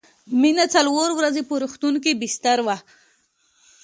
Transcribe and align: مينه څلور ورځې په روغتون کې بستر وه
مينه 0.41 0.65
څلور 0.75 1.07
ورځې 1.19 1.41
په 1.49 1.53
روغتون 1.61 1.95
کې 2.03 2.17
بستر 2.21 2.57
وه 2.65 2.77